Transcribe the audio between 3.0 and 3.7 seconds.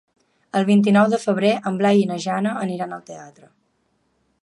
teatre.